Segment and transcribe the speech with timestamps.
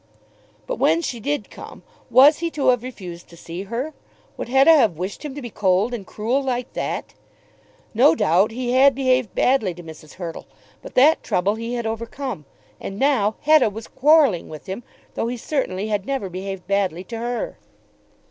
[0.65, 3.93] But when she did come, was he to have refused to see her?
[4.35, 7.13] Would Hetta have wished him to be cold and cruel like that?
[7.93, 10.13] No doubt he had behaved badly to Mrs.
[10.13, 10.47] Hurtle;
[10.81, 12.45] but that trouble he had overcome.
[12.79, 14.81] And now Hetta was quarrelling with him,
[15.13, 17.59] though he certainly had never behaved badly to her.